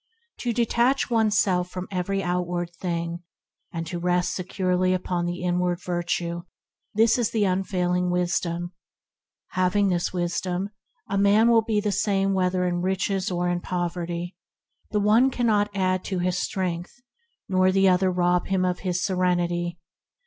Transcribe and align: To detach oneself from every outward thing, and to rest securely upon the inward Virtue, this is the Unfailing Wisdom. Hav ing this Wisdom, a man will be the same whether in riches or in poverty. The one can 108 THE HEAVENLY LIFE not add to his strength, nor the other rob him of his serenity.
To 0.39 0.51
detach 0.51 1.11
oneself 1.11 1.69
from 1.69 1.87
every 1.91 2.23
outward 2.23 2.71
thing, 2.71 3.21
and 3.71 3.85
to 3.85 3.99
rest 3.99 4.33
securely 4.33 4.95
upon 4.95 5.27
the 5.27 5.43
inward 5.43 5.79
Virtue, 5.79 6.41
this 6.95 7.19
is 7.19 7.29
the 7.29 7.43
Unfailing 7.43 8.09
Wisdom. 8.09 8.73
Hav 9.49 9.75
ing 9.75 9.89
this 9.89 10.11
Wisdom, 10.11 10.71
a 11.07 11.19
man 11.19 11.51
will 11.51 11.61
be 11.61 11.79
the 11.79 11.91
same 11.91 12.33
whether 12.33 12.65
in 12.65 12.81
riches 12.81 13.29
or 13.29 13.47
in 13.47 13.59
poverty. 13.61 14.35
The 14.89 14.99
one 14.99 15.29
can 15.29 15.45
108 15.45 15.71
THE 15.71 15.77
HEAVENLY 15.77 15.89
LIFE 15.91 15.91
not 15.91 15.95
add 15.95 16.03
to 16.05 16.17
his 16.25 16.37
strength, 16.39 16.93
nor 17.47 17.71
the 17.71 17.87
other 17.87 18.09
rob 18.09 18.47
him 18.47 18.65
of 18.65 18.79
his 18.79 19.05
serenity. 19.05 19.77